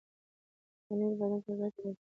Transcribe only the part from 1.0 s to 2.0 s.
بدن ته ګټه رسوي.